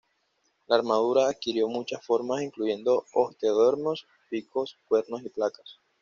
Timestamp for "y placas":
5.23-5.77